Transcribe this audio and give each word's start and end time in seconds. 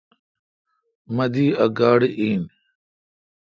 مہ 1.15 1.25
دی 1.33 1.45
ا 1.65 1.67
گاڑی 1.77 2.09
این۔ 2.19 2.41